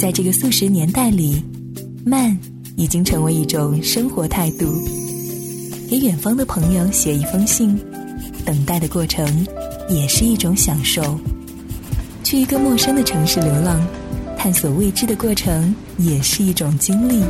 [0.00, 1.44] 在这个速食年代里，
[2.06, 2.34] 慢
[2.74, 4.64] 已经成为一种生活态度。
[5.90, 7.78] 给远方的朋友写一封信，
[8.42, 9.46] 等待的过程
[9.90, 11.20] 也是一种享受。
[12.24, 13.78] 去一个陌生的城市流浪，
[14.38, 17.22] 探索未知的过程也是一种经历。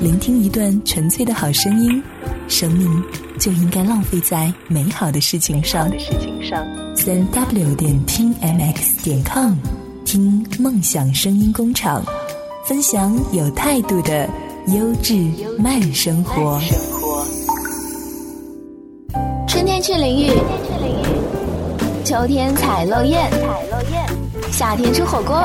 [0.00, 2.02] 聆听一段纯粹的好声音，
[2.48, 2.88] 生命
[3.38, 5.86] 就应该浪费在美好的事情上。
[6.96, 9.52] 三 w 点听 mx 点 com，
[10.12, 12.04] 听梦想声音工厂，
[12.66, 14.28] 分享有态度的
[14.66, 15.14] 优质
[15.58, 16.60] 慢生活。
[19.48, 20.32] 春天去淋雨，
[22.04, 23.26] 秋天采落叶，
[24.50, 25.42] 夏天吃火锅，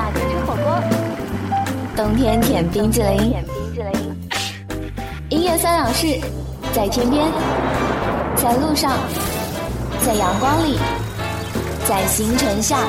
[1.96, 3.34] 冬天舔冰激凌。
[5.30, 6.20] 音乐三两事，
[6.74, 7.26] 在天边，
[8.36, 8.98] 在路上，
[10.06, 10.78] 在阳光里，
[11.88, 12.80] 在星辰下，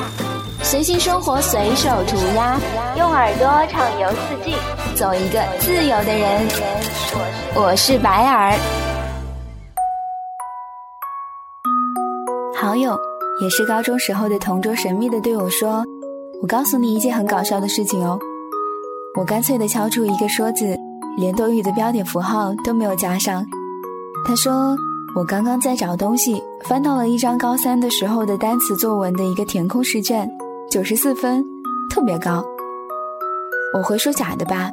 [0.61, 2.59] 随性生活，随手涂鸦，
[2.95, 4.53] 用耳朵畅游四季，
[4.95, 6.47] 做一个自由的人。
[7.55, 8.53] 我是白耳。
[12.55, 12.95] 好友
[13.41, 15.83] 也是高中时候的同桌，神秘的对我说
[16.43, 18.19] ：“我告诉你一件很搞笑的事情哦。”
[19.17, 20.77] 我干脆的敲出一个说字，
[21.17, 23.43] 连多余的标点符号都没有加上。
[24.27, 24.77] 他说
[25.15, 30.29] ：“我刚刚在找东西，翻到了一张高三的时候的单词作文的一个填空试卷，
[30.69, 31.43] 九十四分，
[31.89, 32.45] 特别高。”
[33.73, 34.69] 我会说：“假的吧？”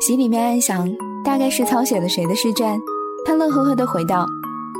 [0.00, 0.88] 心里面暗想，
[1.22, 2.80] 大概是抄写了谁的试卷。
[3.26, 4.26] 他乐呵呵的回道。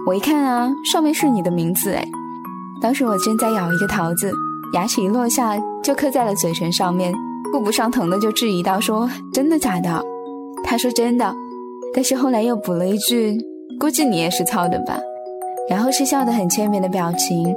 [0.07, 2.07] 我一看啊，上面是你的名字哎！
[2.81, 4.33] 当时我正在咬一个桃子，
[4.73, 7.13] 牙齿一落下就刻在了嘴唇上面，
[7.53, 10.03] 顾不上疼的就质疑道：“说真的假的？”
[10.65, 11.35] 他说：“真的。”
[11.95, 13.39] 但是后来又补了一句
[13.79, 14.99] ：“估计你也是抄的吧？”
[15.69, 17.55] 然后是笑得很欠扁的表情。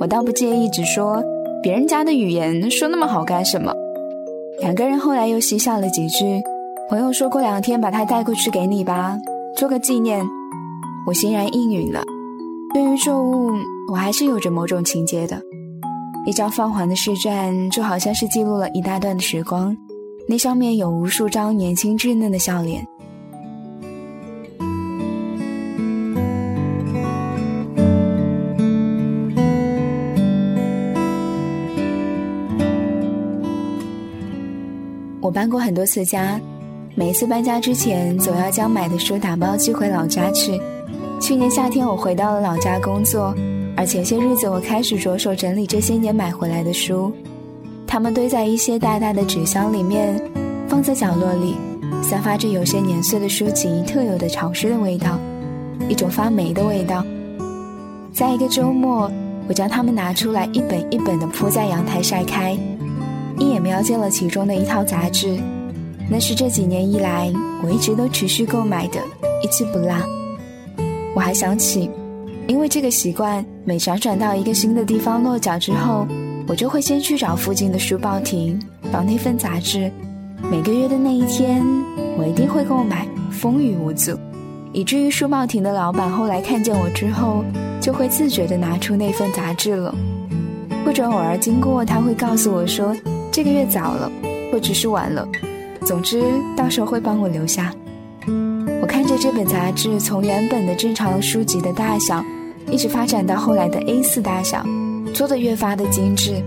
[0.00, 1.22] 我倒不介意，只说
[1.66, 3.74] 别人家的语言说那么好干什么？
[4.60, 6.40] 两个人后来又嬉笑了几句。
[6.88, 9.18] 朋友说过两天把它带过去给你吧，
[9.56, 10.24] 做个纪念。
[11.08, 12.04] 我欣然应允了。
[12.72, 13.50] 对于旧物，
[13.90, 15.42] 我还是有着某种情结的。
[16.24, 19.76] 一张泛黄的试卷，就好像是记录了一大段的时光，
[20.28, 22.86] 那上面有无数张年轻稚嫩的笑脸。
[35.46, 36.40] 搬过很多次家，
[36.96, 40.60] 每一次搬家之前，总要将买的书打包寄回老家去。
[41.20, 43.32] 去年夏天，我回到了老家工作，
[43.76, 47.12] 而前些日子，我开始着手整理这些年买回来的书，
[47.86, 50.20] 它们堆在一些大大的纸箱里面，
[50.66, 51.54] 放在角落里，
[52.02, 55.16] 散发着有些年岁的书籍特有的潮湿的味道，
[55.88, 57.06] 一种发霉的味道。
[58.12, 59.08] 在一个周末，
[59.46, 62.58] 我将它们拿出来，一本一本地铺在阳台晒开，
[63.38, 65.38] 一眼瞄见了其中的一套杂志，
[66.10, 67.32] 那是这几年以来
[67.62, 69.00] 我一直都持续购买的，
[69.42, 69.90] 一期不落。
[71.14, 71.90] 我还想起，
[72.46, 76.06] 因为这个习惯，每辗转到一个新的地方落脚之后，
[76.46, 78.58] 我就会先去找附近的书报亭，
[78.92, 79.90] 找那份杂志。
[80.50, 81.64] 每个月的那一天，
[82.18, 84.18] 我一定会购买，风雨无阻，
[84.72, 87.44] 以至于书报亭的老板后来看见我之后，
[87.80, 89.94] 就会自觉地拿出那份杂志了。
[90.84, 92.96] 或者偶尔经过，他会告诉我说
[93.36, 94.10] ：“这个月早了，
[94.50, 95.28] 或者是晚了，
[95.84, 96.22] 总之
[96.56, 97.70] 到时候会帮我留下。”
[98.80, 102.24] 我看着这本杂志从原本的正常书籍的大小，
[102.70, 104.64] 一直发展到后来的 A4 大小，
[105.12, 106.42] 做的越发的精致。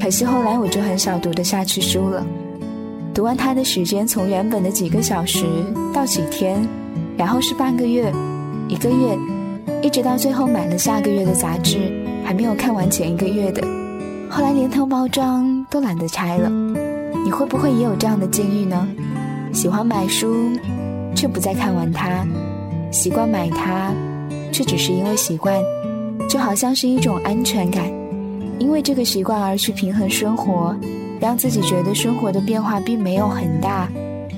[0.00, 2.24] 可惜后来我就很少读得下去书了，
[3.12, 5.44] 读完它的时间从原本的几个小时
[5.92, 6.64] 到几天，
[7.16, 8.12] 然后是半个月、
[8.68, 9.18] 一个月，
[9.82, 11.76] 一直到最后买了下个月的杂志，
[12.24, 13.66] 还没有看完前一个月的，
[14.34, 16.50] 后来连同包装都懒得拆了。
[17.24, 18.84] 你会不会也有这样的境遇呢？
[19.52, 20.50] 喜欢买书。
[21.14, 22.26] 却不再看完它，
[22.90, 23.92] 习惯买它，
[24.50, 25.54] 却只是因为习惯，
[26.28, 27.84] 就好像是一种安全感，
[28.58, 30.76] 因为这个习惯而去平衡生活，
[31.20, 33.88] 让自己觉得生活的变化并没有很大，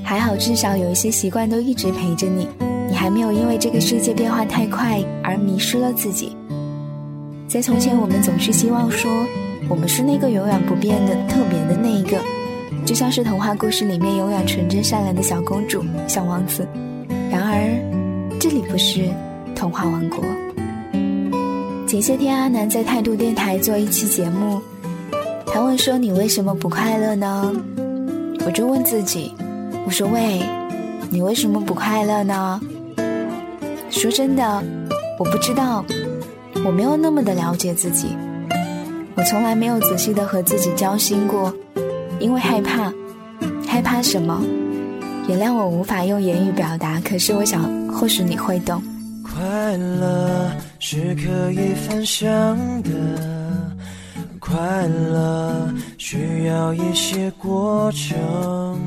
[0.04, 2.46] 还好至少有一些习惯都一直陪着你，
[2.90, 6.37] 你还没有因为这个世界变化太快而迷失了自己。
[7.49, 9.10] 在从前，我们总是希望说，
[9.68, 12.18] 我们是那个永远不变的特别的那一个。
[12.84, 16.66] 就像是童话故事里面永远纯真善良的小公主、小王子，
[17.30, 19.08] 然而这里不是
[19.56, 20.22] 童话王国。
[21.88, 24.60] 前些天阿南在态度电台做一期节目，
[25.46, 27.52] 他问说：“你为什么不快乐呢？”
[28.46, 29.34] 我就问自己
[29.84, 30.40] ：“我说喂，
[31.10, 32.60] 你为什么不快乐呢？”
[33.90, 34.62] 说真的，
[35.18, 35.84] 我不知道，
[36.64, 38.08] 我没有那么的了解自己，
[39.16, 41.52] 我从来没有仔细的和自己交心过。
[42.20, 42.92] 因为害怕。
[43.66, 44.42] 害怕什么？
[45.28, 48.82] 原谅我无法用言语表达，可是我想，或许你会懂。
[49.24, 52.30] 快乐是可以分享
[52.82, 52.90] 的，
[54.38, 55.68] 快乐
[55.98, 58.78] 需要一些过程，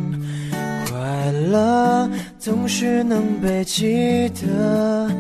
[0.90, 2.10] 快乐
[2.40, 5.12] 总是能被记得，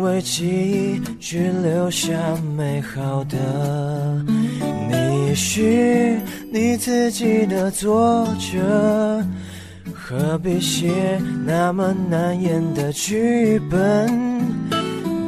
[0.00, 2.12] 为记忆只留下
[2.56, 3.36] 美好的。
[4.88, 6.18] 你是
[6.52, 9.24] 你自己的作者。
[9.94, 14.40] 何必写那么难言的剧本？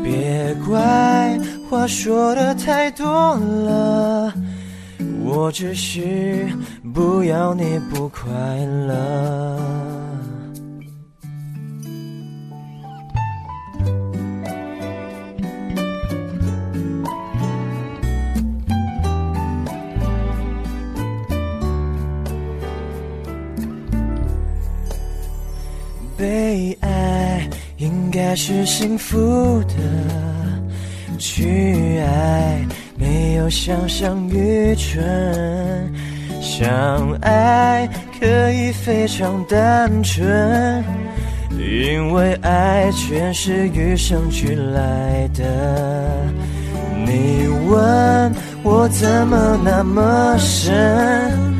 [0.04, 1.38] 别怪
[1.68, 4.32] 话说的太多了，
[5.24, 6.46] 我只是
[6.94, 8.24] 不要你不快
[8.86, 9.97] 乐。
[26.18, 29.74] 被爱应该是幸福的，
[31.16, 32.66] 去爱
[32.96, 35.94] 没有想象愚蠢，
[36.42, 37.88] 相爱
[38.18, 40.84] 可以非常单纯，
[41.52, 46.26] 因为爱全是与生俱来的。
[47.06, 48.34] 你问
[48.64, 51.56] 我怎么那么深？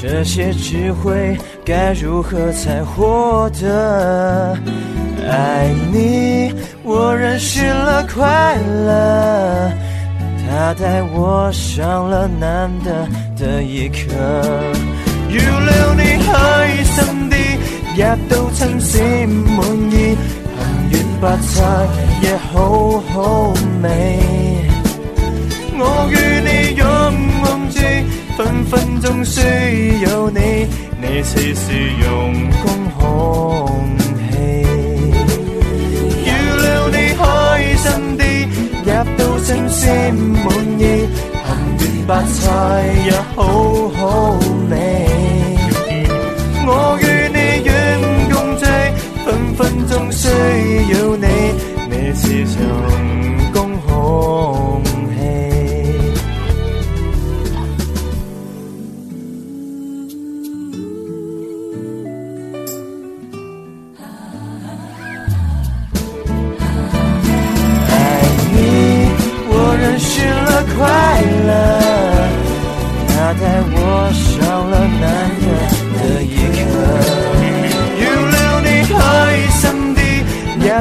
[0.00, 1.36] 这些智慧
[1.68, 4.56] 该如何才获得？
[5.30, 6.50] 爱你，
[6.82, 8.56] 我认识了快
[8.86, 9.70] 乐，
[10.48, 13.06] 它带我上了难得
[13.36, 13.98] 的一课。
[15.28, 17.36] 原谅你開心啲，
[17.98, 19.60] 也都稱心满
[19.92, 20.16] 意，
[20.56, 21.86] 幸願白菜
[22.22, 24.18] 也好好味。
[25.78, 26.16] 我与
[26.48, 26.86] 你勇
[27.44, 27.78] 往直。
[28.38, 29.40] 分分钟需
[30.04, 30.68] 要你，
[31.10, 31.72] 你似是
[32.04, 32.06] 用
[32.62, 32.64] 功
[32.98, 33.96] 空
[34.30, 34.30] 氣。
[36.26, 36.30] 要
[36.64, 37.22] 令你开
[37.76, 37.86] 心
[38.18, 38.20] 啲，
[38.84, 39.86] 也都真心
[40.44, 40.46] 满
[40.78, 40.82] 意，
[41.32, 41.48] 咸
[41.80, 42.38] 鱼白菜
[43.06, 43.38] 也好
[43.96, 44.02] 好
[44.70, 44.72] 味。
[46.66, 46.70] 我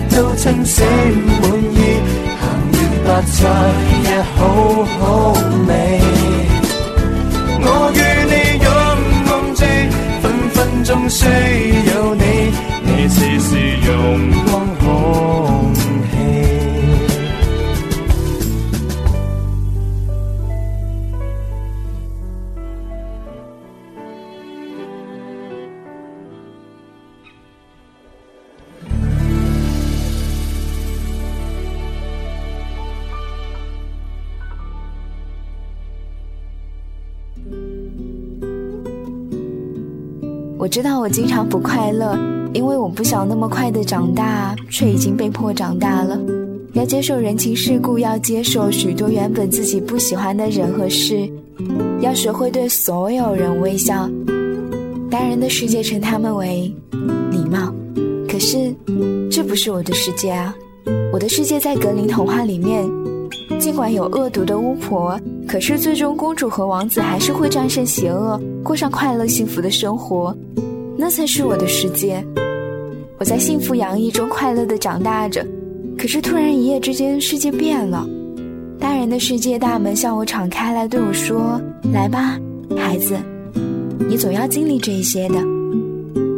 [0.02, 0.86] 都清醒
[1.42, 2.00] 满意，
[2.40, 3.38] 行完白菜
[4.04, 4.38] 也好
[5.00, 5.02] 好
[5.68, 5.70] 味。
[7.60, 7.66] 我
[7.96, 8.00] 与
[8.32, 8.34] 你
[8.64, 8.68] 勇
[9.28, 9.62] 梦追，
[10.22, 12.22] 分分钟需要你，
[12.86, 13.50] 你时时
[13.88, 13.92] 用
[40.68, 42.19] 我知道我经常不快乐，
[42.54, 46.19] 因为我不想那么快的长大，却已经被迫长大了。
[46.74, 51.26] 要接受人情世故，要接受许多原本自己不喜欢的人和事，
[52.02, 54.09] 要学会对所有人微笑。
[55.09, 56.69] 大人的世界称他们为
[57.31, 57.74] 礼貌，
[58.28, 58.76] 可是
[59.31, 60.54] 这不是我的世界啊！
[61.14, 62.86] 我的世界在格林童话里面，
[63.57, 68.38] 尽管有恶毒的巫婆，可是最终公主和王子还是会战胜邪恶。
[68.68, 70.36] 过上快乐幸福的生活，
[70.97, 72.21] 那才是我的世界。
[73.18, 75.42] 我在幸福洋溢中快乐的长大着，
[75.97, 78.06] 可是突然一夜之间，世界变了。
[78.78, 81.62] 大人的世界大门向我敞开来，对我说
[81.94, 82.38] ：“来吧，
[82.76, 83.18] 孩子，
[84.09, 85.36] 你总要经历这些的。”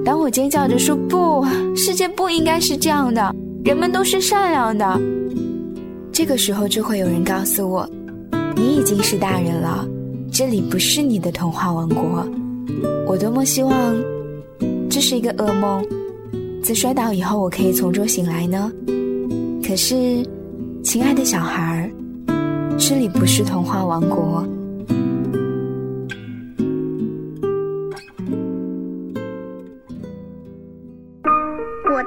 [0.05, 1.43] 当我尖叫着说：“不，
[1.75, 3.33] 世界不应该是这样的，
[3.65, 5.01] 人们都是善良的。”
[6.13, 7.89] 这个时候就会有人告诉我
[8.55, 9.83] ：“你已经是大人了。”
[10.31, 12.25] 这里不是你的童话王国，
[13.07, 13.73] 我多么希望
[14.89, 15.85] 这是一个噩梦，
[16.63, 18.71] 在摔倒以后我可以从中醒来呢。
[19.61, 20.25] 可是，
[20.83, 21.91] 亲爱的小孩
[22.27, 24.47] 儿，这里不是童话王国。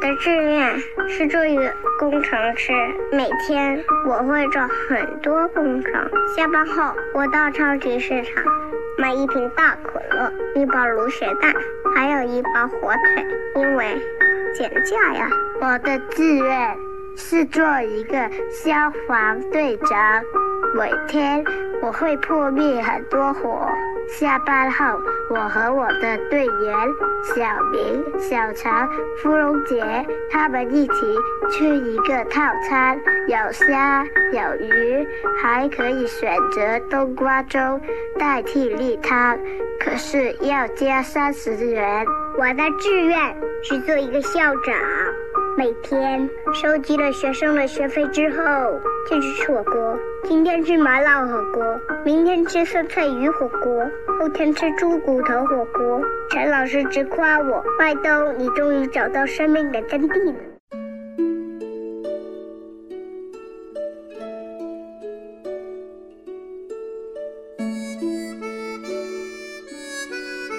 [0.02, 0.76] 的志愿
[1.08, 2.72] 是做一个工程师，
[3.12, 5.92] 每天我会做很多工程。
[6.36, 8.42] 下班后，我到超级市场
[8.98, 11.54] 买一瓶大可乐，一包卤血蛋，
[11.94, 13.96] 还有一包火腿，因为
[14.56, 15.28] 减价呀。
[15.60, 16.76] 我的志愿
[17.16, 18.74] 是做一个消
[19.06, 20.20] 防队长，
[20.74, 21.44] 每天
[21.80, 23.68] 我会扑灭很多火。
[24.18, 25.00] 下班后，
[25.30, 26.74] 我和我的队员
[27.34, 28.88] 小明、小常、
[29.22, 29.82] 芙蓉姐
[30.30, 30.94] 他们一起
[31.50, 35.08] 吃一个套餐，有虾、有鱼，
[35.42, 37.80] 还可以选择冬瓜粥
[38.18, 39.38] 代替例汤，
[39.80, 42.04] 可是要加三十元。
[42.38, 44.74] 我的志愿是做一个校长。
[45.58, 48.42] 每天收集了学生的学费之后，
[49.08, 49.98] 就去吃火锅。
[50.24, 51.62] 今天吃麻辣火锅，
[52.04, 53.86] 明天吃酸菜鱼火锅，
[54.18, 56.00] 后天吃猪骨头火锅。
[56.30, 60.34] 陈老师直夸我：“麦兜，你终于找到生命的真谛了。”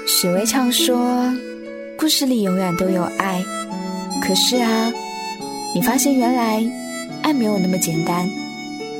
[0.06, 0.96] 史维畅说
[1.98, 3.44] ：“故事里永远都有爱。”
[4.26, 4.90] 可是啊，
[5.76, 6.64] 你发现原来
[7.24, 8.26] 爱没有那么简单，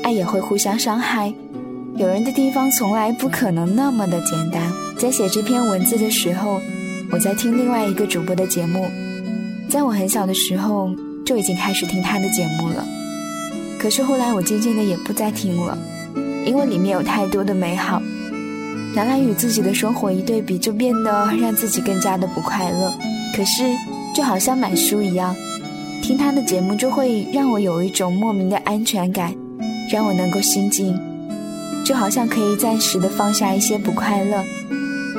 [0.02, 1.32] 爱也会互相伤害。
[1.96, 4.70] 有人的地方从来不可能那么的简单。
[4.98, 6.60] 在写这篇文字的时候，
[7.10, 8.86] 我在听另外一个主播的节目，
[9.70, 10.90] 在我很小的时候
[11.24, 12.84] 就已经开始听他的节目了。
[13.78, 15.78] 可是后来我渐渐的也不再听了，
[16.44, 17.98] 因为里面有太多的美好，
[18.94, 22.92] 拿来与自己的生活一对比，就变得让自己更加的不快乐。
[23.34, 23.64] 可是。
[24.14, 25.34] 就好像买书一样，
[26.00, 29.34] 听他的节目就会让我有一种莫名的安全感，
[29.92, 30.96] 让我能够心静，
[31.84, 34.44] 就好像可以暂时的放下一些不快乐。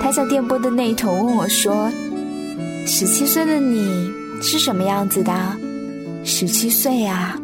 [0.01, 1.91] 他在电波的那一头问我说
[2.87, 4.09] ：“十七岁的你
[4.41, 5.33] 是什么样子的？”
[6.23, 7.37] 十七岁呀，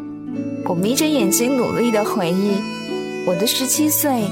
[0.65, 2.53] 我眯着眼睛努力的回忆，
[3.27, 4.23] 我的十七岁，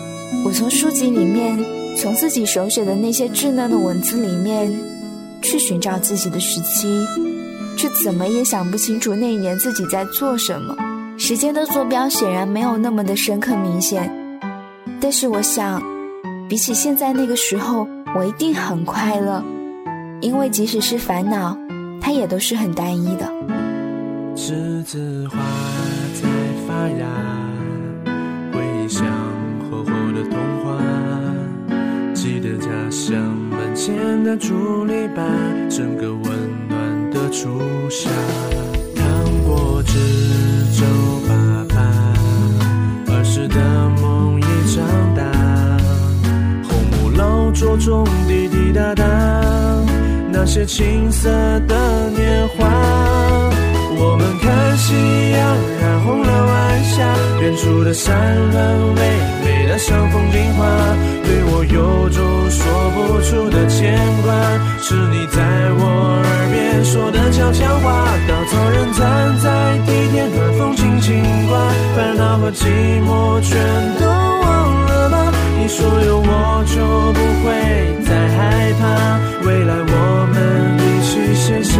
[0.45, 1.59] 我从书籍里面，
[1.97, 4.71] 从自己手写的那些稚嫩的文字里面。
[5.41, 7.05] 去寻找自己的时期，
[7.77, 10.75] 却怎么也想不清楚那一年自己在做什么。
[11.17, 14.09] 时间的坐标显然没有那么的深刻明显，
[15.01, 15.81] 但是我想，
[16.47, 19.43] 比起现在那个时候，我一定很快乐，
[20.21, 21.57] 因为即使是烦恼，
[21.99, 23.29] 它也都是很单一的。
[24.35, 25.37] 栀子花
[26.13, 26.29] 在
[26.65, 27.05] 发芽，
[28.53, 29.05] 回想
[29.69, 30.81] 厚厚的童话，
[32.13, 33.48] 记得家乡。
[33.59, 35.19] 门前的竹篱笆，
[35.69, 36.23] 整个温
[36.69, 38.09] 暖的初夏。
[38.95, 39.03] 糖
[39.45, 39.99] 果纸
[40.79, 40.85] 皱
[41.27, 41.75] 巴巴，
[43.13, 43.59] 儿时的
[44.01, 44.79] 梦已长
[45.13, 45.21] 大。
[46.69, 49.03] 红木老桌中滴滴答答，
[50.31, 51.29] 那些青涩
[51.67, 52.65] 的年华。
[54.01, 54.95] 我们看夕
[55.31, 58.15] 阳染红了晚霞，远处的山
[58.51, 59.38] 峦巍巍的
[59.79, 60.65] 像风景画，
[61.23, 62.19] 对我有种
[62.51, 62.59] 说
[62.91, 64.35] 不出的牵挂。
[64.81, 65.39] 是你在
[65.79, 71.57] 我耳边说的悄悄话，稻草人站在地铁，暖风轻轻刮，
[71.95, 72.67] 烦恼和寂
[73.07, 73.55] 寞全
[73.99, 75.31] 都忘了吗？
[75.57, 76.75] 你说有我就
[77.15, 77.47] 不会
[78.03, 78.83] 再害怕，
[79.47, 80.37] 未来我们
[80.75, 81.79] 一起写下。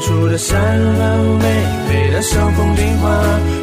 [0.00, 1.44] 处的山峦美
[1.88, 3.08] 美的像风景画，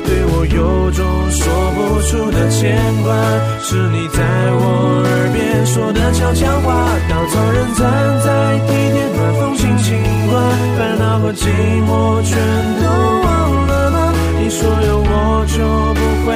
[0.05, 3.13] 对我有种说不出的牵挂。
[3.61, 6.67] 是你在我耳边说的悄悄话，
[7.09, 7.83] 稻草人站
[8.23, 9.97] 在地铁，暖风轻轻
[10.29, 10.39] 刮，
[10.77, 11.49] 烦恼和寂
[11.83, 12.37] 寞全
[12.81, 12.85] 都
[13.23, 14.13] 忘了吧？
[14.39, 15.57] 你说有我就
[15.93, 16.29] 不会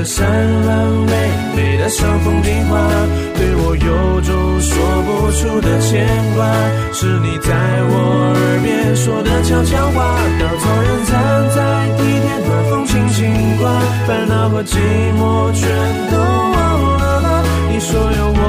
[0.00, 0.26] 了晚霞，远处出的善
[0.62, 0.70] 良，
[1.06, 1.12] 美
[1.56, 2.72] 美的像风景画，
[3.36, 6.40] 对我有种说不出的牵挂。
[6.92, 7.48] 是你在
[7.88, 9.98] 我耳边说的悄悄话，
[10.38, 11.14] 稻草人站
[11.54, 11.58] 在
[11.96, 13.18] 地铁，暖风轻轻
[13.58, 13.64] 刮，
[14.06, 14.76] 烦恼和寂
[15.18, 15.68] 寞全
[16.10, 16.56] 都忘
[16.98, 17.28] 了吧。
[17.70, 18.42] 你说有我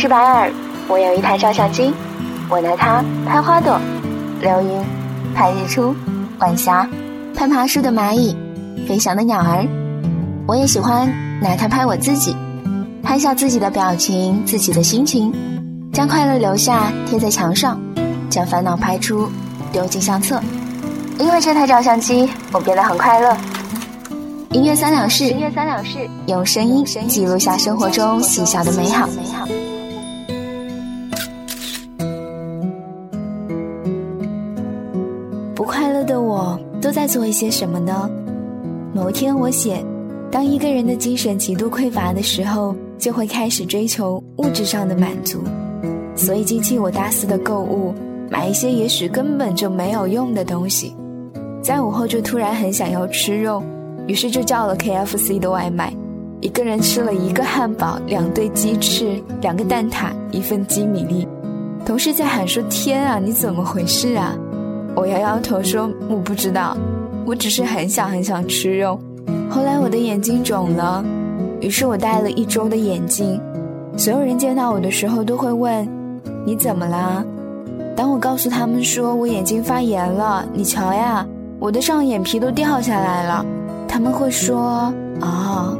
[0.00, 0.50] 是白尔，
[0.88, 1.92] 我有一台照相机，
[2.48, 3.78] 我拿它拍花朵、
[4.40, 4.82] 流云、
[5.34, 5.94] 拍日出、
[6.38, 6.88] 晚霞、
[7.36, 8.34] 拍爬树的蚂蚁、
[8.88, 9.62] 飞翔的鸟儿。
[10.46, 11.06] 我也喜欢
[11.42, 12.34] 拿它拍我自己，
[13.02, 15.30] 拍下自己的表情、自己的心情，
[15.92, 17.78] 将快乐留下贴在墙上，
[18.30, 19.30] 将烦恼拍出
[19.70, 20.40] 丢进相册。
[21.18, 23.36] 因为这台照相机，我变得很快乐。
[24.52, 29.06] 音乐三两事，音乐三两事，用声音记录下生活中细小的美好。
[36.90, 38.10] 都在做一些什么呢？
[38.92, 39.80] 某天我写，
[40.28, 45.38] 当一个人的精神极度匮乏的时候，就会开始追求物质上的满足，
[46.16, 47.94] 所以激起我大肆的购物，
[48.28, 50.92] 买一些也许根本就没有用的东西。
[51.62, 53.62] 在午后就突然很想要吃肉，
[54.08, 55.94] 于是就叫了 KFC 的外卖，
[56.40, 61.28] 一个人吃了一个汉堡、两对鸡翅、两个蛋挞、一份鸡米粒，
[61.86, 64.36] 同事在喊说：“天啊，你怎么回事啊？”
[65.00, 66.76] 我摇摇头说：“我不知道，
[67.24, 69.00] 我只是很想很想吃肉。”
[69.48, 71.02] 后来我的眼睛肿了，
[71.58, 73.40] 于是我戴了一周的眼镜。
[73.96, 75.88] 所有人见到我的时候都会问
[76.44, 77.24] ：“你怎么啦？”
[77.96, 81.26] 当我告诉他们说我眼睛发炎了，你瞧呀，
[81.58, 83.42] 我的上眼皮都掉下来了，
[83.88, 85.78] 他们会说：“哦。”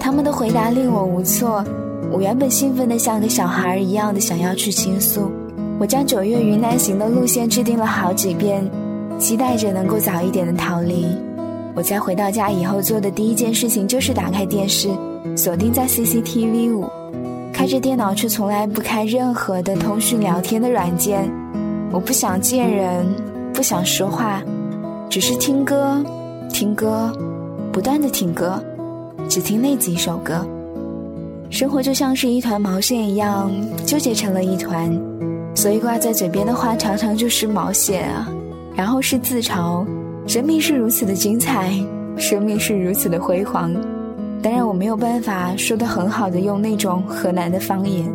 [0.00, 1.64] 他们的回答令我无措。
[2.10, 5.30] 我原本兴奋的像个小孩一样的想要去倾诉。
[5.80, 8.62] 我将九月云南行的路线制定了好几遍，
[9.18, 11.06] 期待着能够早一点的逃离。
[11.74, 14.90] 我在回到家以后做的第一件事情就是打开电视，
[15.34, 16.84] 锁定在 CCTV 五，
[17.50, 21.26] 开着电脑却从来不开任何的通讯聊天的软件。
[21.90, 23.06] 我不想见人，
[23.54, 24.42] 不想说话，
[25.08, 26.04] 只是听歌，
[26.52, 27.10] 听歌，
[27.72, 28.62] 不断的听歌，
[29.30, 30.46] 只听那几首歌。
[31.48, 33.50] 生活就像是一团毛线一样，
[33.86, 34.94] 纠结成了一团。
[35.54, 38.28] 所以挂在嘴边的话常常就是毛线啊，
[38.74, 39.86] 然后是自嘲，
[40.26, 41.72] 生命是如此的精彩，
[42.16, 43.74] 生命是如此的辉煌。
[44.42, 48.10] 当然我没有办法说的很好的用那种河南的方言。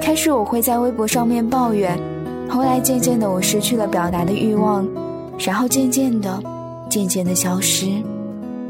[0.00, 1.98] 开始我会在微博上面抱怨，
[2.48, 4.88] 后来渐渐的我失去了表达的欲望，
[5.38, 6.42] 然后渐渐的，
[6.88, 7.88] 渐渐的消失。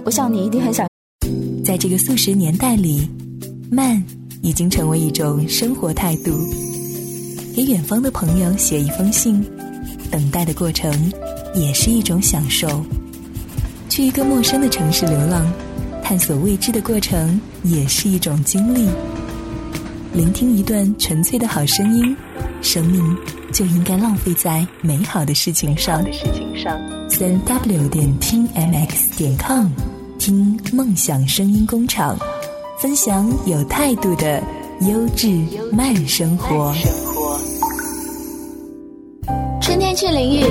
[0.04, 0.88] 我想你一定很想，
[1.64, 3.08] 在这个速食年代里，
[3.70, 4.02] 慢
[4.42, 6.32] 已经成为一种生活态度。
[7.56, 9.42] 给远方的朋友写一封信，
[10.10, 10.92] 等待的过程
[11.54, 12.84] 也是一种享受。
[13.88, 15.50] 去一个陌生的城市流浪，
[16.04, 18.86] 探索未知的过程也是一种经历。
[20.12, 22.14] 聆听一段纯粹的好声音，
[22.60, 23.02] 生命
[23.54, 26.04] 就应该浪费在美好的事情上。
[27.08, 29.68] 三 w 点听 mx 点 com，
[30.18, 32.18] 听梦想声音工厂，
[32.78, 34.42] 分享有态度的
[34.82, 35.40] 优质
[35.72, 36.74] 慢生活。
[39.96, 40.44] 去淋雨，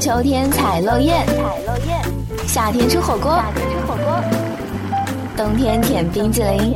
[0.00, 1.24] 秋天采落叶，
[2.44, 3.40] 夏天吃火锅，
[5.36, 6.74] 冬天舔冰淇淋。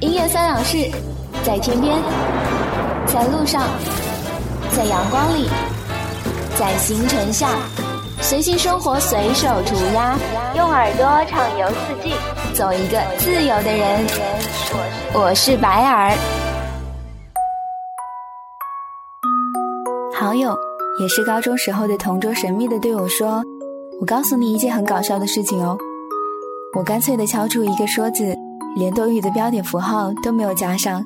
[0.00, 0.90] 音乐三两事，
[1.42, 1.96] 在天边，
[3.06, 3.62] 在路上，
[4.76, 5.48] 在阳光里，
[6.58, 7.48] 在星辰下，
[8.20, 10.18] 随性生活，随手涂鸦，
[10.54, 12.12] 用耳朵畅游四季，
[12.52, 14.06] 做一个自由的人。
[15.14, 16.14] 我是白尔。
[20.28, 20.54] 好友
[21.00, 23.42] 也是高中时候的同桌，神秘的对我说
[23.98, 25.74] ：“我告诉你一件很搞笑的事情哦。”
[26.76, 28.36] 我干脆的敲出一个说字，
[28.76, 31.02] 连多余的标点符号都没有加上。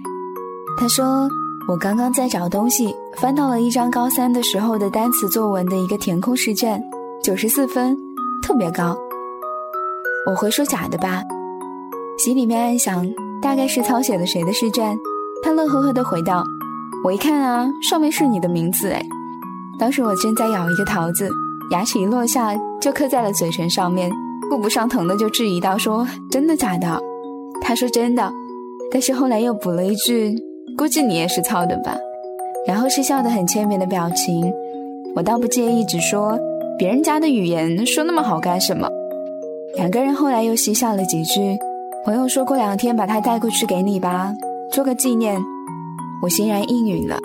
[0.77, 1.31] 他说
[1.71, 6.83] ：“我刚刚在找东西，翻到了一张高三的时候的单词作文的一个填空试卷，
[7.23, 7.97] 九十四分，
[8.45, 8.99] 特别高。”
[10.27, 11.23] 我回说：“假的吧。”
[12.19, 13.09] 心里面暗想
[13.41, 14.99] ：“大概是抄写了谁的试卷。
[15.45, 16.45] 他乐呵呵地回道
[17.05, 19.03] ：“我一看啊，上面是你的名字哎。”
[19.79, 21.29] 当时我正在咬一个桃子，
[21.73, 24.11] 牙齿一落下就刻在了嘴唇上面，
[24.49, 27.01] 顾不上疼的就质疑道：“说真的假的？”
[27.61, 28.33] 他说：“真的。”
[28.93, 30.37] 但是后来又补了一句
[30.79, 31.97] ：“估计你也是操的吧。”
[32.69, 34.53] 然后是笑得很欠扁的表情。
[35.17, 36.39] 我倒不介意，只说
[36.79, 38.89] 别人家的语言说那么好干什么？
[39.77, 41.59] 两个人后来又嬉笑了几句。
[42.05, 44.33] 朋友说过两天把他带过去给你吧，
[44.71, 45.43] 做个纪念。
[46.23, 47.19] 我欣然应允了。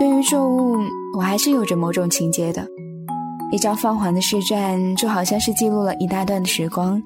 [0.00, 0.78] 对于旧物，
[1.14, 2.66] 我还是有着某种情结的。
[3.52, 7.00] 一张泛黄的试卷，就好像是记录了一大段的时光，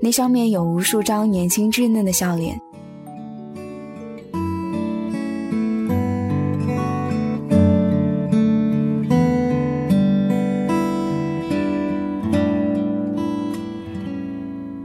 [0.00, 2.58] 那上面有无数张年轻稚嫩的笑脸。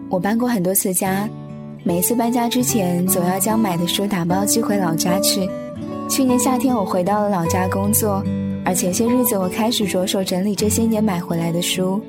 [0.10, 1.30] 我搬过很多次家，
[1.86, 5.50] 每一次搬家之前，总要将买的书打包寄回老家去。
[6.08, 8.24] 去年夏天，我回到了老家工作，
[8.64, 12.00] 而前些日子，我开始着手整理这些年买回来的书。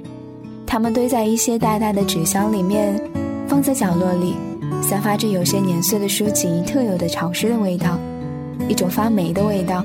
[0.66, 3.00] 它们堆在一些大大的纸箱里面，
[3.48, 4.34] 放在角落里，
[4.82, 7.98] 散发着有些年岁的书籍特有的潮湿的味道，
[8.68, 9.84] 一种发霉的味道。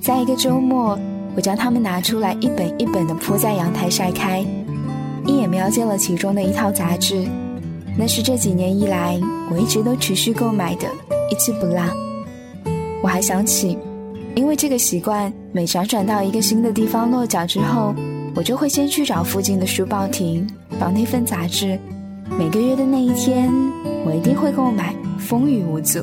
[0.00, 0.98] 在一个周末，
[1.36, 4.44] 我将它们拿出来，一本一本地铺在阳台晒开。
[5.26, 7.26] 一眼瞄见了其中的一套杂志，
[7.96, 10.88] 那是这几年以来我一直都持续购买的，
[11.30, 11.82] 一次不落。
[13.04, 13.76] 我还想起，
[14.34, 17.94] 因为这个习惯，每辗转到一个新的地方落脚之后，
[18.34, 20.48] 我就会先去找附近的书报亭，
[20.80, 21.78] 找那份杂志。
[22.38, 23.52] 每个月的那一天，
[24.06, 26.02] 我一定会购买，风雨无阻，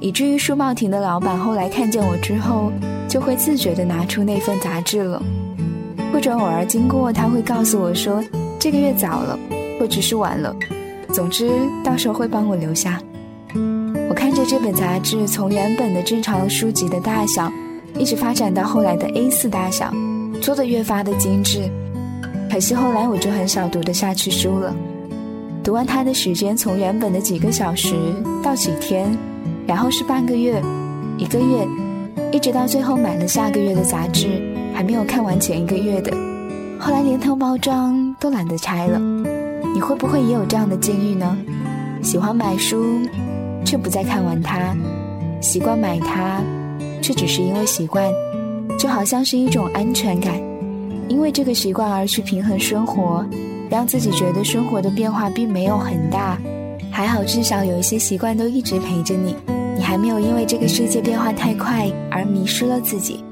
[0.00, 2.70] 以至于书报亭的老板后来看见我之后，
[3.08, 5.22] 就会自觉地拿出那份杂志了。
[6.12, 8.22] 或者偶尔经过，他会告诉我说。
[8.60, 9.38] 这个月早了，
[9.80, 10.54] 或者是晚了，
[11.10, 11.50] 总之
[11.82, 13.00] 到时候会帮我留下。
[14.14, 17.52] 看着这本杂志从原本的正常书籍的大小，
[17.98, 19.92] 一直发展到后来的 A4 大小，
[20.40, 21.68] 做的越发的精致。
[22.50, 24.74] 可惜后来我就很少读得下去书了，
[25.64, 27.94] 读完它的时间从原本的几个小时
[28.42, 29.10] 到几天，
[29.66, 30.62] 然后是半个月、
[31.18, 31.66] 一个月，
[32.30, 34.40] 一直到最后买了下个月的杂志，
[34.72, 36.12] 还没有看完前一个月的。
[36.78, 38.98] 后来连同包装都懒得拆了，
[39.74, 41.36] 你会不会也有这样的境遇呢？
[42.02, 43.00] 喜欢买书，
[43.64, 44.76] 却不再看完它；
[45.40, 46.40] 习惯买它，
[47.02, 48.12] 却只是因为习惯，
[48.78, 50.34] 就好像是一种安全感，
[51.08, 53.24] 因为这个习惯而去平衡生活，
[53.70, 56.38] 让自己觉得生活的变化并没有很大。
[56.90, 59.34] 还好，至少有一些习惯都一直陪着你，
[59.76, 63.24] 你还没有因为这个世界变化太快而迷失了自己。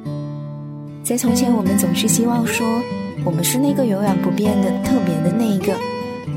[1.05, 2.67] 在从前，我们总是希望说。
[3.25, 5.73] 我们是那个永远不变的特别的那一个，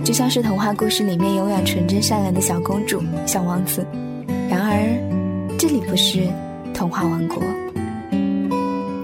[0.06, 3.84] 就像是童话故事里面永远纯真善良的小公主、小王子。
[4.48, 6.28] 然而，这里不是
[6.76, 7.42] 童话王国。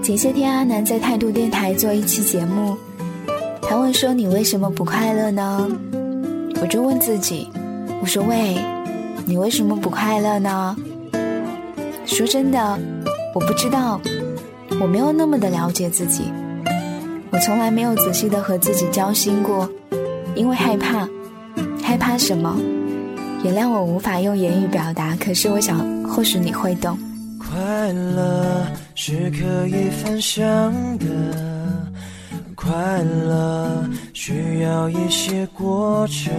[0.00, 2.76] 前些天，阿南在态度电台做一期节目，
[3.62, 5.68] 他问说：“你为什么不快乐呢？”
[6.62, 7.48] 我就问自己
[8.00, 8.56] ：“我说喂，
[9.26, 10.76] 你为什么不快乐呢？”
[12.06, 12.78] 说真的，
[13.34, 14.00] 我不知道，
[14.80, 16.22] 我没有那么的了解自己。
[17.32, 19.68] 我从来没有仔细的和自己交心过，
[20.34, 21.08] 因为害怕，
[21.82, 22.56] 害怕什么？
[23.44, 26.98] 原谅我无法用言语表达，可是我想，或许你会懂。
[27.38, 30.46] 快乐是可以分享
[30.98, 31.06] 的，
[32.54, 36.32] 快乐需要一些过程，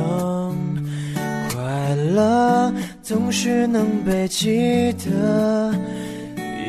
[1.51, 5.73] 快乐总是能被记得。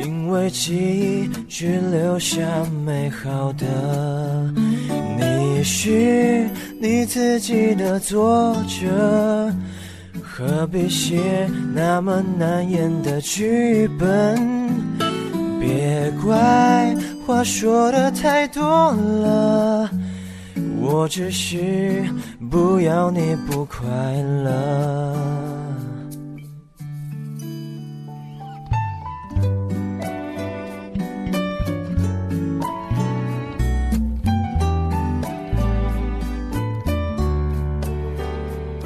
[0.03, 2.41] 因为记忆只留下
[2.85, 3.65] 美好的，
[5.65, 6.47] 是
[6.79, 9.51] 你自己的作者，
[10.21, 14.69] 何必写那么难演的剧本？
[15.59, 19.89] 别怪话说的太多了，
[20.79, 22.05] 我只是
[22.51, 23.81] 不要你不快
[24.43, 25.44] 乐。